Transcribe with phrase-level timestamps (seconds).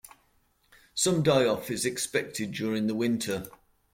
[0.95, 3.45] Some die-off is expected during the winter.